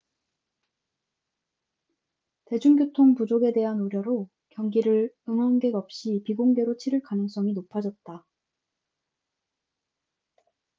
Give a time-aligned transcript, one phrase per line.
[2.45, 8.25] 대중교통 부족에 대한 우려로 경기를 응원객 없이 비공개로 치를 가능성이 높아졌다